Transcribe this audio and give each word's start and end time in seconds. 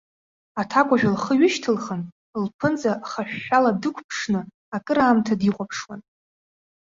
Аҭакәажә 0.61 1.05
лхы 1.13 1.33
ҩышьҭылхын, 1.39 2.01
лԥынҵа 2.43 2.93
хашәшәала 3.09 3.71
дықәԥшны, 3.81 4.41
акыраамҭа 4.75 5.35
дихәаԥшуан. 5.39 6.01